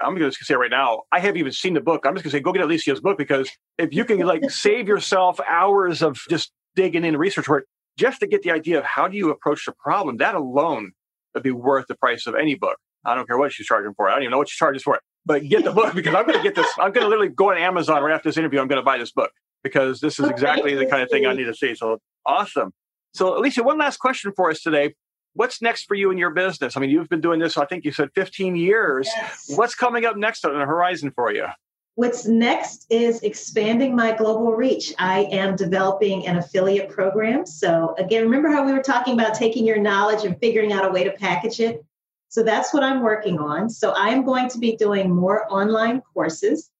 [0.00, 2.04] I'm just going to say right now, I haven't even seen the book.
[2.04, 4.88] I'm just going to say, go get Alicia's book because if you can like save
[4.88, 9.08] yourself hours of just digging in research work just to get the idea of how
[9.08, 10.92] do you approach the problem, that alone
[11.34, 12.76] would be worth the price of any book.
[13.04, 14.12] I don't care what she's charging for it.
[14.12, 15.02] I don't even know what she charges for it.
[15.26, 16.66] But get the book because I'm going to get this.
[16.78, 18.60] I'm going to literally go on Amazon right after this interview.
[18.60, 19.30] I'm going to buy this book
[19.64, 21.74] because this is exactly the kind of thing I need to see.
[21.74, 22.72] So awesome.
[23.14, 24.94] So, Alicia, one last question for us today
[25.34, 26.76] what's next for you in your business?
[26.76, 29.08] I mean, you've been doing this, I think you said 15 years.
[29.16, 29.52] Yes.
[29.54, 31.46] What's coming up next on the horizon for you?
[31.94, 34.94] What's next is expanding my global reach.
[35.00, 37.44] I am developing an affiliate program.
[37.44, 40.90] So, again, remember how we were talking about taking your knowledge and figuring out a
[40.90, 41.84] way to package it?
[42.28, 43.68] So, that's what I'm working on.
[43.68, 46.70] So, I am going to be doing more online courses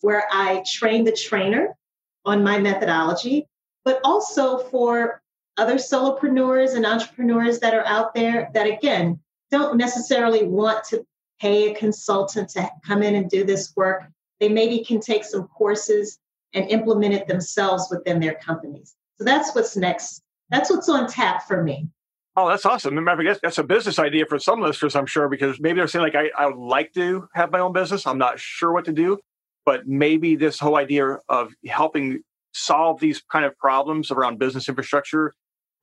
[0.00, 1.76] where I train the trainer
[2.24, 3.46] on my methodology,
[3.84, 5.22] but also for
[5.56, 11.06] other solopreneurs and entrepreneurs that are out there that, again, don't necessarily want to
[11.40, 14.04] pay a consultant to come in and do this work.
[14.40, 16.18] They maybe can take some courses
[16.52, 18.94] and implement it themselves within their companies.
[19.18, 20.22] So that's what's next.
[20.50, 21.88] That's what's on tap for me.
[22.36, 22.96] Oh, that's awesome.
[22.96, 26.04] Remember, that's, that's a business idea for some listeners, I'm sure, because maybe they're saying,
[26.04, 28.06] like, I, I would like to have my own business.
[28.06, 29.18] I'm not sure what to do.
[29.64, 35.32] But maybe this whole idea of helping solve these kind of problems around business infrastructure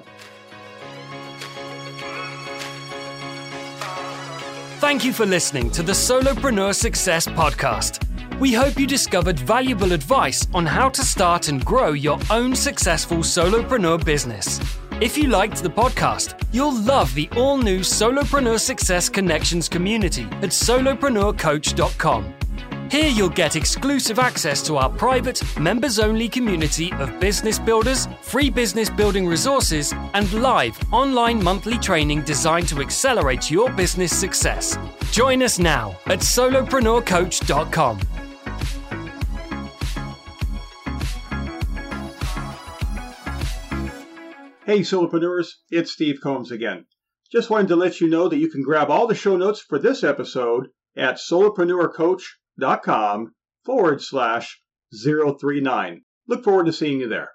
[4.79, 8.08] Thank you for listening to the Solopreneur Success Podcast.
[8.39, 13.19] We hope you discovered valuable advice on how to start and grow your own successful
[13.19, 14.61] solopreneur business.
[15.01, 20.51] If you liked the podcast, you'll love the all new Solopreneur Success Connections community at
[20.51, 22.35] solopreneurcoach.com.
[22.93, 28.51] Here you'll get exclusive access to our private, members only community of business builders, free
[28.51, 34.79] business building resources, and live online monthly training designed to accelerate your business success.
[35.11, 38.01] Join us now at solopreneurcoach.com.
[44.69, 46.85] Hey, solopreneurs, it's Steve Combs again.
[47.33, 49.79] Just wanted to let you know that you can grab all the show notes for
[49.79, 54.61] this episode at solopreneurcoach.com forward slash
[54.93, 56.05] 039.
[56.27, 57.31] Look forward to seeing you there.